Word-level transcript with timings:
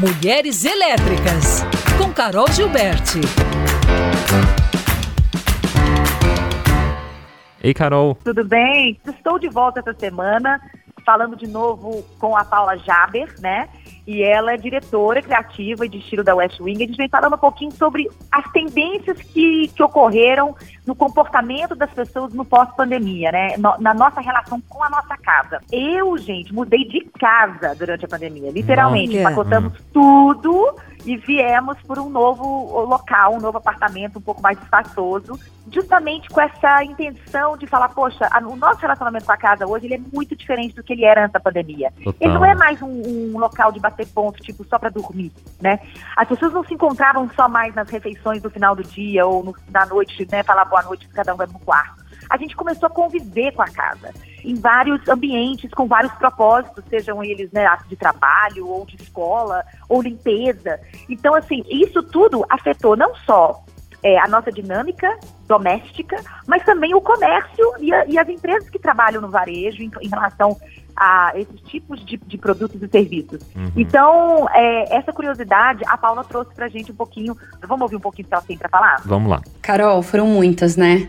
Mulheres 0.00 0.64
Elétricas, 0.64 1.62
com 1.98 2.10
Carol 2.10 2.50
Gilberti. 2.50 3.20
Ei, 7.62 7.74
Carol. 7.74 8.14
Tudo 8.24 8.42
bem? 8.42 8.98
Estou 9.06 9.38
de 9.38 9.50
volta 9.50 9.80
essa 9.80 9.92
semana, 9.92 10.58
falando 11.04 11.36
de 11.36 11.46
novo 11.46 12.02
com 12.18 12.34
a 12.34 12.46
Paula 12.46 12.78
Jaber, 12.78 13.28
né? 13.40 13.68
E 14.06 14.22
ela 14.22 14.54
é 14.54 14.56
diretora 14.56 15.20
criativa 15.20 15.84
e 15.84 15.88
de 15.90 15.98
estilo 15.98 16.24
da 16.24 16.34
West 16.34 16.58
Wing. 16.60 16.82
A 16.82 16.86
gente 16.86 16.96
vem 16.96 17.08
falando 17.10 17.34
um 17.34 17.38
pouquinho 17.38 17.72
sobre 17.72 18.08
as 18.32 18.50
tendências 18.52 19.20
que, 19.20 19.68
que 19.68 19.82
ocorreram 19.82 20.56
no 20.90 20.96
comportamento 20.96 21.76
das 21.76 21.90
pessoas 21.92 22.34
no 22.34 22.44
pós-pandemia, 22.44 23.30
né? 23.30 23.56
No, 23.56 23.78
na 23.78 23.94
nossa 23.94 24.20
relação 24.20 24.60
com 24.68 24.82
a 24.82 24.90
nossa 24.90 25.16
casa. 25.16 25.60
Eu, 25.70 26.18
gente, 26.18 26.52
mudei 26.52 26.84
de 26.84 27.02
casa 27.16 27.76
durante 27.76 28.04
a 28.04 28.08
pandemia. 28.08 28.50
Literalmente, 28.50 29.16
Olha. 29.16 29.20
empacotamos 29.20 29.72
tudo 29.92 30.74
e 31.04 31.16
viemos 31.16 31.76
por 31.86 31.98
um 31.98 32.08
novo 32.10 32.84
local, 32.84 33.34
um 33.34 33.40
novo 33.40 33.58
apartamento 33.58 34.18
um 34.18 34.22
pouco 34.22 34.40
mais 34.42 34.60
espaçoso, 34.62 35.38
justamente 35.72 36.28
com 36.28 36.40
essa 36.40 36.82
intenção 36.84 37.56
de 37.56 37.66
falar, 37.66 37.88
poxa, 37.90 38.28
a- 38.30 38.38
o 38.40 38.56
nosso 38.56 38.80
relacionamento 38.80 39.24
com 39.24 39.32
a 39.32 39.36
casa 39.36 39.66
hoje 39.66 39.86
ele 39.86 39.94
é 39.94 40.00
muito 40.12 40.34
diferente 40.36 40.74
do 40.74 40.82
que 40.82 40.92
ele 40.92 41.04
era 41.04 41.22
antes 41.22 41.32
da 41.32 41.40
pandemia. 41.40 41.92
Total. 42.02 42.14
Ele 42.20 42.34
não 42.34 42.44
é 42.44 42.54
mais 42.54 42.80
um, 42.82 43.32
um 43.34 43.38
local 43.38 43.70
de 43.72 43.80
bater 43.80 44.06
ponto, 44.08 44.42
tipo, 44.42 44.64
só 44.64 44.78
para 44.78 44.90
dormir, 44.90 45.32
né? 45.60 45.78
As 46.16 46.28
pessoas 46.28 46.52
não 46.52 46.64
se 46.64 46.74
encontravam 46.74 47.28
só 47.36 47.48
mais 47.48 47.74
nas 47.74 47.88
refeições 47.88 48.42
do 48.42 48.50
final 48.50 48.74
do 48.74 48.82
dia 48.82 49.24
ou 49.26 49.44
no, 49.44 49.54
na 49.70 49.86
noite, 49.86 50.26
né, 50.30 50.42
falar 50.42 50.64
boa 50.64 50.82
noite, 50.82 51.08
cada 51.08 51.32
um 51.34 51.36
vai 51.36 51.46
pro 51.46 51.58
quarto. 51.60 52.09
A 52.30 52.36
gente 52.38 52.54
começou 52.56 52.86
a 52.86 52.90
conviver 52.90 53.52
com 53.52 53.62
a 53.62 53.68
casa 53.68 54.14
em 54.44 54.54
vários 54.54 55.06
ambientes, 55.08 55.70
com 55.72 55.86
vários 55.86 56.12
propósitos, 56.14 56.82
sejam 56.88 57.22
eles 57.22 57.50
né, 57.52 57.66
atos 57.66 57.88
de 57.88 57.96
trabalho, 57.96 58.66
ou 58.68 58.86
de 58.86 58.96
escola, 58.96 59.62
ou 59.88 60.00
limpeza. 60.00 60.80
Então, 61.08 61.34
assim, 61.34 61.62
isso 61.68 62.02
tudo 62.04 62.46
afetou 62.48 62.96
não 62.96 63.14
só 63.16 63.62
é, 64.02 64.18
a 64.18 64.26
nossa 64.28 64.50
dinâmica 64.50 65.18
doméstica, 65.46 66.16
mas 66.46 66.64
também 66.64 66.94
o 66.94 67.00
comércio 67.02 67.72
e, 67.80 67.92
a- 67.92 68.06
e 68.06 68.18
as 68.18 68.28
empresas 68.28 68.70
que 68.70 68.78
trabalham 68.78 69.20
no 69.20 69.28
varejo 69.28 69.82
em, 69.82 69.90
em 70.00 70.08
relação 70.08 70.56
a 70.96 71.32
esses 71.34 71.60
tipos 71.62 72.02
de, 72.04 72.16
de 72.16 72.38
produtos 72.38 72.80
e 72.82 72.88
serviços. 72.88 73.40
Uhum. 73.54 73.70
Então, 73.76 74.46
é, 74.54 74.96
essa 74.96 75.12
curiosidade, 75.12 75.82
a 75.86 75.96
Paula 75.98 76.24
trouxe 76.24 76.54
pra 76.54 76.68
gente 76.68 76.92
um 76.92 76.94
pouquinho. 76.94 77.36
Vamos 77.62 77.82
ouvir 77.82 77.96
um 77.96 78.00
pouquinho 78.00 78.26
o 78.26 78.28
que 78.28 78.34
ela 78.34 78.42
tem 78.44 78.56
pra 78.56 78.68
falar? 78.68 79.02
Vamos 79.04 79.30
lá. 79.30 79.40
Carol, 79.60 80.02
foram 80.02 80.26
muitas, 80.26 80.76
né? 80.76 81.08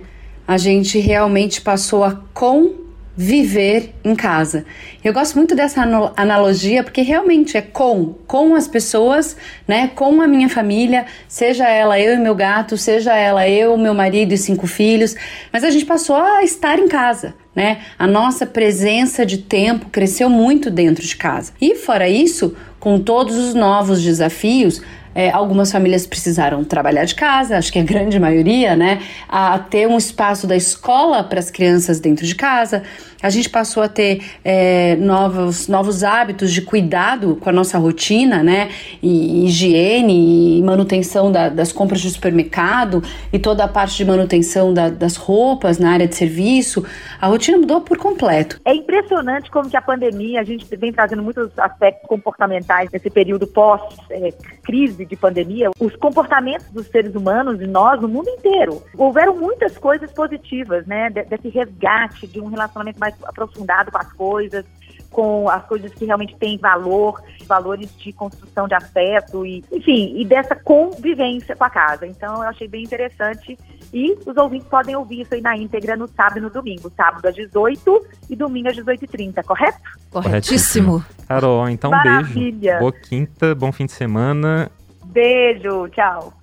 A 0.51 0.57
gente 0.57 0.99
realmente 0.99 1.61
passou 1.61 2.03
a 2.03 2.21
conviver 2.33 3.95
em 4.03 4.13
casa. 4.13 4.65
Eu 5.01 5.13
gosto 5.13 5.37
muito 5.37 5.55
dessa 5.55 5.81
analogia 6.17 6.83
porque 6.83 7.01
realmente 7.01 7.55
é 7.55 7.61
com, 7.61 8.15
com 8.27 8.53
as 8.53 8.67
pessoas, 8.67 9.37
né? 9.65 9.91
Com 9.95 10.21
a 10.21 10.27
minha 10.27 10.49
família, 10.49 11.05
seja 11.25 11.69
ela 11.69 11.97
eu 11.97 12.15
e 12.15 12.17
meu 12.17 12.35
gato, 12.35 12.75
seja 12.75 13.15
ela 13.15 13.47
eu, 13.47 13.77
meu 13.77 13.93
marido 13.93 14.33
e 14.33 14.37
cinco 14.37 14.67
filhos, 14.67 15.15
mas 15.53 15.63
a 15.63 15.69
gente 15.69 15.85
passou 15.85 16.17
a 16.17 16.43
estar 16.43 16.77
em 16.77 16.89
casa. 16.89 17.33
Né? 17.55 17.79
A 17.99 18.07
nossa 18.07 18.45
presença 18.45 19.25
de 19.25 19.39
tempo 19.39 19.87
cresceu 19.91 20.29
muito 20.29 20.71
dentro 20.71 21.05
de 21.05 21.15
casa. 21.15 21.51
E 21.59 21.75
fora 21.75 22.07
isso, 22.07 22.55
com 22.79 22.97
todos 22.97 23.35
os 23.35 23.53
novos 23.53 24.01
desafios, 24.01 24.81
é, 25.13 25.29
algumas 25.29 25.71
famílias 25.71 26.07
precisaram 26.07 26.63
trabalhar 26.63 27.03
de 27.03 27.15
casa, 27.15 27.57
acho 27.57 27.71
que 27.71 27.79
a 27.79 27.83
grande 27.83 28.17
maioria, 28.19 28.75
né? 28.75 29.01
A 29.27 29.59
ter 29.59 29.87
um 29.87 29.97
espaço 29.97 30.47
da 30.47 30.55
escola 30.55 31.23
para 31.23 31.39
as 31.39 31.51
crianças 31.51 31.99
dentro 31.99 32.25
de 32.25 32.35
casa. 32.35 32.83
A 33.21 33.29
gente 33.29 33.49
passou 33.49 33.83
a 33.83 33.87
ter 33.87 34.23
é, 34.43 34.95
novos, 34.95 35.67
novos 35.67 36.03
hábitos 36.03 36.51
de 36.51 36.61
cuidado 36.61 37.35
com 37.35 37.49
a 37.49 37.53
nossa 37.53 37.77
rotina, 37.77 38.41
né? 38.41 38.69
E 39.01 39.45
higiene 39.45 40.57
e 40.59 40.63
manutenção 40.63 41.31
da- 41.31 41.49
das 41.49 41.71
compras 41.71 42.01
de 42.01 42.09
supermercado 42.09 43.03
e 43.31 43.37
toda 43.39 43.63
a 43.63 43.67
parte 43.67 43.95
de 43.97 44.05
manutenção 44.05 44.73
da- 44.73 44.89
das 44.89 45.15
roupas 45.15 45.77
na 45.77 45.91
área 45.91 46.07
de 46.07 46.15
serviço. 46.15 46.83
A 47.19 47.27
rotina 47.27 47.57
mudou 47.57 47.81
por 47.81 47.97
completo. 47.97 48.59
É 48.65 48.73
impressionante 48.73 49.49
como 49.51 49.69
que 49.69 49.77
a 49.77 49.81
pandemia, 49.81 50.41
a 50.41 50.43
gente 50.43 50.65
vem 50.75 50.91
trazendo 50.91 51.21
muitos 51.21 51.49
aspectos 51.57 52.07
comportamentais 52.07 52.89
nesse 52.91 53.09
período 53.09 53.45
pós-crise 53.47 55.05
de 55.05 55.15
pandemia, 55.15 55.69
os 55.79 55.95
comportamentos 55.95 56.67
dos 56.71 56.87
seres 56.87 57.15
humanos 57.15 57.61
e 57.61 57.67
nós 57.67 58.01
no 58.01 58.07
mundo 58.07 58.29
inteiro. 58.29 58.81
Houveram 58.97 59.35
muitas 59.35 59.77
coisas 59.77 60.11
positivas, 60.11 60.85
né? 60.85 61.09
de- 61.09 61.21
Desse 61.31 61.49
resgate 61.49 62.27
de 62.27 62.41
um 62.41 62.47
relacionamento 62.47 62.99
mais 62.99 63.10
aprofundado 63.23 63.91
com 63.91 63.97
as 63.97 64.13
coisas, 64.13 64.65
com 65.11 65.49
as 65.49 65.63
coisas 65.65 65.93
que 65.93 66.05
realmente 66.05 66.35
têm 66.37 66.57
valor, 66.57 67.21
valores 67.45 67.93
de 67.97 68.13
construção 68.13 68.67
de 68.67 68.73
afeto 68.73 69.45
e, 69.45 69.63
enfim, 69.71 70.13
e 70.15 70.25
dessa 70.25 70.55
convivência 70.55 71.55
com 71.55 71.63
a 71.65 71.69
casa. 71.69 72.07
Então 72.07 72.35
eu 72.35 72.49
achei 72.49 72.67
bem 72.67 72.83
interessante 72.83 73.57
e 73.93 74.17
os 74.25 74.37
ouvintes 74.37 74.67
podem 74.69 74.95
ouvir 74.95 75.21
isso 75.21 75.35
aí 75.35 75.41
na 75.41 75.57
íntegra 75.57 75.97
no 75.97 76.07
sábado 76.07 76.37
e 76.37 76.41
no 76.41 76.49
domingo, 76.49 76.89
sábado 76.95 77.27
às 77.27 77.35
18 77.35 78.07
e 78.29 78.35
domingo 78.35 78.69
às 78.69 78.77
18h30, 78.77 79.43
correto? 79.43 79.79
Corretíssimo. 80.09 81.03
Carol, 81.27 81.67
então 81.69 81.91
um 81.91 82.01
beijo. 82.01 82.79
Boa 82.79 82.93
quinta, 82.93 83.53
bom 83.53 83.71
fim 83.71 83.85
de 83.85 83.91
semana. 83.91 84.71
Beijo, 85.05 85.89
tchau. 85.89 86.40